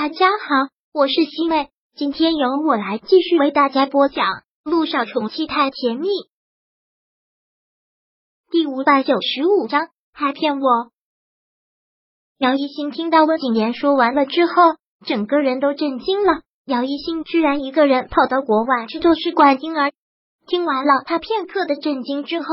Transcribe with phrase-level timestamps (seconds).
[0.00, 4.26] 大家好，我是西妹，今天由我来继续为大家播讲
[4.62, 6.06] 《路上宠妻太甜蜜》
[8.48, 10.92] 第五百九十五章，还骗我。
[12.38, 14.52] 姚一新听到温景言说完了之后，
[15.04, 16.42] 整个人都震惊了。
[16.64, 19.90] 姚一新居然一个人跑到国外去做试管婴儿。
[20.46, 22.46] 听完了他片刻的震惊之后，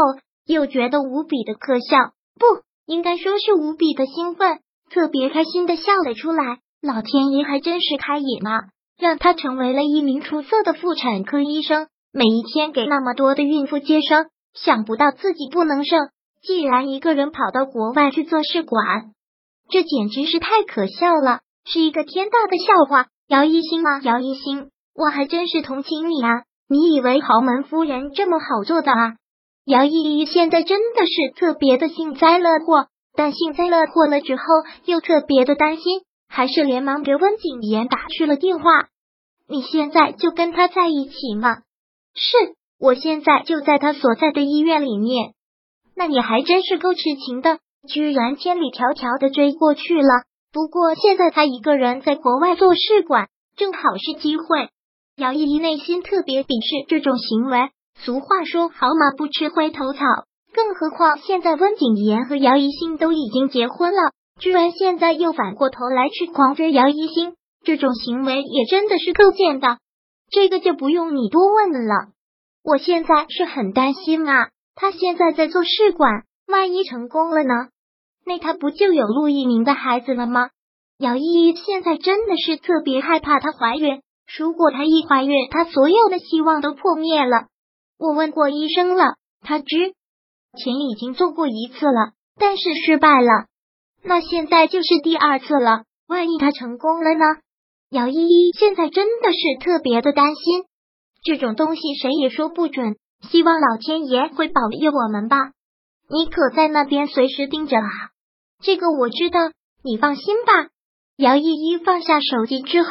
[0.47, 1.95] 又觉得无比的可笑，
[2.39, 6.61] 不应该说是无比的兴奋，特别开心的笑了出来。
[6.85, 8.65] 老天爷还真是开眼啊，
[8.99, 14.27] 让他成为了一名出色的妇产科医生，每一天给那么多的孕妇接生。
[14.53, 16.09] 想不到自己不能生，
[16.43, 19.11] 竟然一个人跑到国外去做试管，
[19.67, 23.07] 这简直是太可笑了，是一个天大的笑话。
[23.27, 26.43] 姚一星啊，姚一星，我还真是同情你啊！
[26.69, 29.15] 你以为豪门夫人这么好做的啊？
[29.65, 34.43] 姚依依现在真的是特别的幸灾乐祸，但幸灾乐祸了之后
[34.85, 36.01] 又特别的担心。
[36.27, 38.63] 还是连忙给温景言打去了电话。
[39.47, 41.57] 你现在就跟他在一起吗？
[42.13, 45.33] 是，我现在就在他所在的医院里面。
[45.95, 50.23] 那你还真是够痴情的，居然千里迢迢的追过去了。
[50.51, 54.69] 不过现在他一个人在国外做试管，正好是机会。
[55.17, 57.69] 姚依依内心特别鄙视这种行为。
[57.97, 59.99] 俗话说，好马不吃回头草。
[60.53, 64.11] 更何况现在温景言和姚一新都已经结婚了。
[64.39, 69.77] 居然现在又反过头来去狂追姚一星，这种行为也真的是够贱的。
[70.29, 72.09] 这个就不用你多问了。
[72.63, 77.69] 我现在是很担心啊，他现在在做试管，万一成功了呢？
[78.25, 80.49] 那他不就有陆一鸣的孩子了吗？
[80.97, 84.01] 姚依依现在真的是特别害怕她怀孕，
[84.37, 87.47] 如果她一怀孕，她所有的希望都破灭了。
[87.97, 89.93] 我问过医生了，他之
[90.57, 93.45] 前已经做过一次了，但是失败了。
[94.07, 97.25] 那现在就是第二次了，万一他成功了呢？
[97.89, 100.63] 姚依依现在真的是特别的担心，
[101.23, 102.97] 这种东西谁也说不准，
[103.29, 105.37] 希望老天爷会保佑我们吧。
[106.07, 107.89] 你可在那边随时盯着啊，
[108.61, 109.39] 这个我知道，
[109.83, 110.69] 你放心吧。
[111.17, 112.89] 姚依依放下手机之后，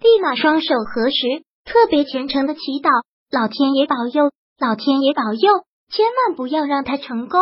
[0.00, 2.90] 立马双手合十，特别虔诚的祈祷，
[3.30, 7.40] 老天爷保佑，老天爷保佑，千万不要让他成功。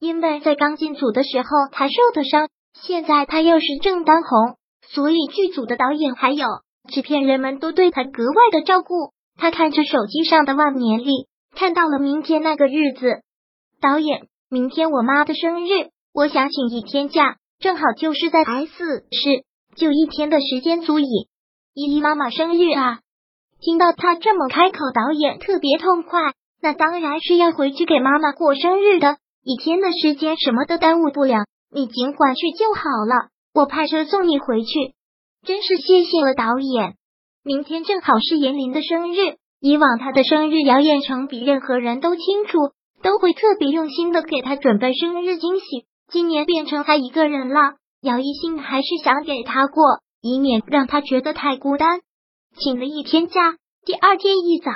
[0.00, 4.56] 因为在刚进组的时候他受的伤，现在他又是正当红，
[4.88, 6.46] 所以剧组的导演还有
[6.92, 9.12] 制片人们都对他格外的照顾。
[9.36, 13.22] 他看着手机上的万年历，看到了明天那个日子。
[13.80, 19.44] 导演，明天我妈的生日，我想请一天假，正好就是在 S 市，
[19.76, 21.06] 就一天的时间足矣。
[21.72, 23.00] 依依妈妈生日啊！
[23.60, 26.20] 听到他这么开口，导演特别痛快，
[26.60, 29.16] 那当然是要回去给妈妈过生日的。
[29.42, 33.28] 一天的时间什么都耽误不了，你尽管去就好了。
[33.54, 34.94] 我派车送你回去。
[35.46, 36.94] 真是谢谢了，导演。
[37.42, 42.58] 明天正好是严林的生日，以往他的生日，姚彦成比任何人都清楚，
[43.02, 45.64] 都会特别用心的给他准备生日惊喜。
[46.12, 52.00] 今年变成他一个人了，姚一新还是想给他过，以免让他觉得太孤单。
[52.56, 53.56] 请了一天假，
[53.86, 54.70] 第二天一早，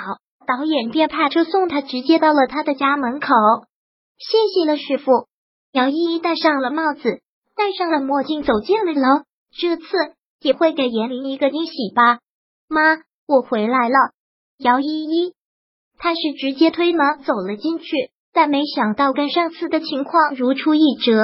[0.47, 3.27] 导演便派车送他，直接到了他的家门口。
[4.17, 5.27] 谢谢了，师傅。
[5.75, 7.19] 姚依依戴上了帽子，
[7.53, 9.25] 戴上了墨镜，走进了楼。
[9.51, 9.83] 这次
[10.39, 12.19] 也会给严林一个惊喜吧？
[12.69, 13.95] 妈，我回来了。
[14.57, 15.33] 姚依依，
[15.97, 17.93] 他是直接推门走了进去，
[18.31, 21.21] 但没想到跟上次的情况如出一辙，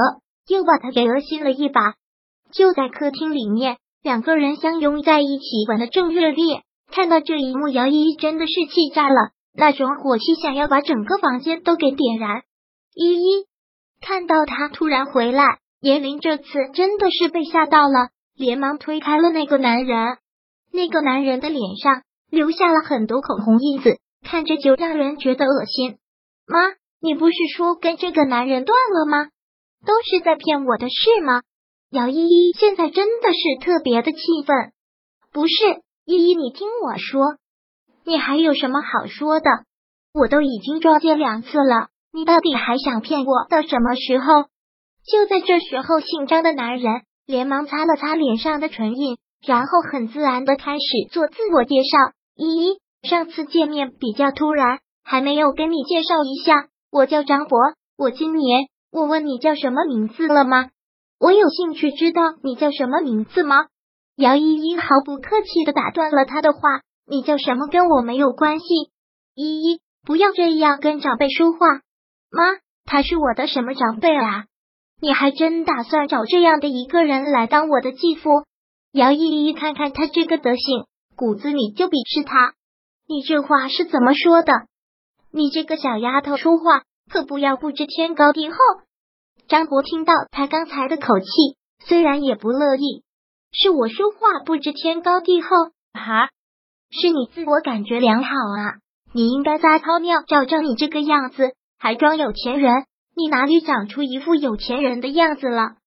[0.49, 1.93] 又把他给恶心了一把。
[2.51, 6.63] 就在客厅里面，两个人相拥在一起，玩的正热烈。
[6.91, 12.41] 看到这一幕，姚依依真的是气炸了，那种火气想要把整个房间都给点燃。
[12.93, 13.45] 依依
[14.01, 20.17] 看到他突然回来，严林这次真的是被吓到了，连忙推开了那个男人。
[20.73, 25.97] 那个男人的脸上留下了很多口红印子，看着就让人觉得恶心。
[26.47, 26.59] 妈，
[26.99, 29.29] 你不是说跟这个男人断了吗？
[29.85, 31.41] 都是在骗我的事吗？
[31.91, 34.71] 姚依依现在真的是特别的气愤。
[35.31, 35.53] 不是，
[36.05, 37.37] 依依，你听我说，
[38.03, 39.49] 你还有什么好说的？
[40.13, 41.90] 我都已经撞见两次了。
[42.13, 44.43] 你到底还想骗我到什么时候？
[45.05, 51.97] 就在这时候，姓张的男人连忙擦了擦脸上的唇印，然后很自然的开始做自我介绍。
[52.35, 57.57] 依依，上次见面比较突然，还没有跟你介绍一下，我叫张博，
[57.97, 60.69] 我今年，我问你叫什么名字了吗？
[61.19, 63.67] 我有兴趣知道你叫什么名字吗？
[64.17, 66.59] 姚依依毫不客气的打断了他的话，
[67.07, 68.65] 你叫什么跟我没有关系。
[69.33, 71.57] 依依，不要这样跟长辈说话。
[72.31, 74.45] 妈，他是我的什么长辈啊？
[75.01, 78.45] 你还真打算找这样的一个人来当我的继父？
[78.93, 80.85] 姚依依看看他这个德行，
[81.15, 82.53] 骨子里就鄙视他。
[83.07, 84.53] 你这话是怎么说的？
[85.31, 88.55] 你这个小丫头说话可不要不知天高地厚。
[89.47, 91.27] 张博听到他刚才的口气，
[91.85, 93.03] 虽然也不乐意，
[93.51, 95.47] 是我说话不知天高地厚
[95.91, 96.29] 啊？
[96.91, 98.75] 是你自我感觉良好啊？
[99.13, 102.85] 你应该撒泡尿，照照你这个样子，还装有钱人？
[103.17, 105.77] 你哪里长出一副有钱人的样子了？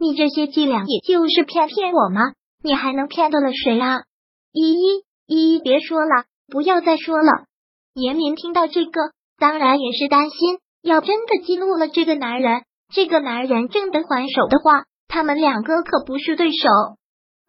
[0.00, 2.32] 你这些伎俩，也就是骗骗我吗？
[2.62, 4.04] 你还能骗得了谁啊？
[4.52, 7.44] 依依，依依，别说了，不要再说了。
[7.92, 16.68] 严明听到这个，当然也是担心，要真的激怒了这个男人，这个男人正得还手的话，他们两个可不是对手。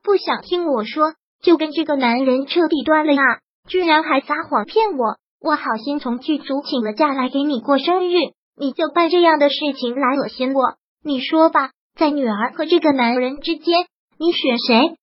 [0.04, 3.22] 不想听我说，就跟这个男人彻底断了呀！
[3.70, 8.16] 居然还撒谎骗我，我好心从剧组请了假来给你过生日。
[8.58, 10.76] 你就办这样的事情来恶心我？
[11.04, 13.86] 你说吧，在女儿和这个男人之间，
[14.18, 14.96] 你选谁？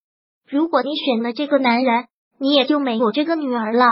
[0.49, 2.05] 如果你选了这个男人，
[2.39, 3.85] 你也就没有这个女儿了。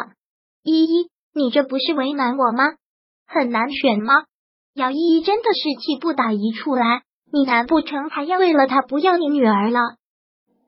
[0.64, 2.74] 依依，你这不是为难我吗？
[3.28, 4.24] 很难选吗？
[4.74, 7.04] 姚依依真的是气不打一处来。
[7.32, 9.80] 你难不成还要为了他不要你女儿了？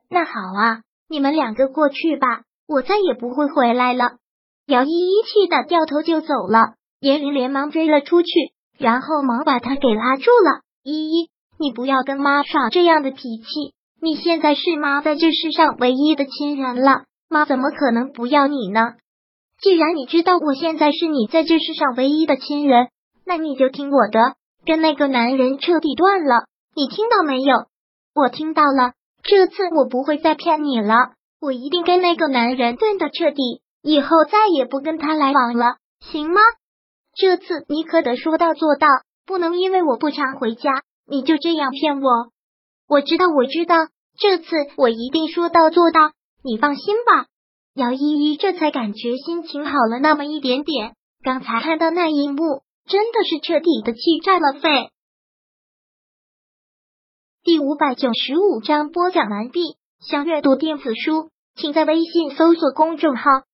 [0.08, 4.18] 那好啊，你们两个过去吧，我再也不会回来了。
[4.66, 8.28] 姚依依气得掉头就走了，严林连忙追了出去。
[8.78, 10.62] 然后忙把他给拉住了。
[10.82, 13.74] 依依，你不要跟妈耍这样的脾气。
[14.00, 18.94] 你现在是妈在这世上唯一的亲人了，妈怎么可能不要你呢？
[19.60, 22.88] 既然你知道我现在是你在这世上唯一的亲人，
[23.24, 24.34] 那你就听我的，
[24.66, 26.46] 跟那个男人彻底断了。
[26.74, 27.54] 你听到没有？
[28.14, 28.92] 我听到了。
[29.22, 36.40] 这次我不会再骗你了，我一定跟那个男人断的彻底，以后再也不跟他来往了，行吗？
[37.14, 38.88] 这次你可得说到做到，
[39.26, 42.08] 不能因为我不常回家，你就这样骗我。
[42.88, 43.76] 我知道，我知道，
[44.18, 44.44] 这次
[44.78, 47.26] 我一定说到做到，你放心吧。
[47.74, 50.94] 姚依依这才感觉心情好了那么一点点。
[51.22, 54.90] 刚才看到那一幕，真的是彻底的气炸了肺。
[57.42, 59.76] 第五百九十五章播讲完毕。
[60.00, 63.22] 想阅读电子书，请在微信搜索公众号“